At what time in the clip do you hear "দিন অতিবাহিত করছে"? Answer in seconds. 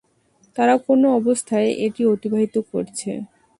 1.85-3.11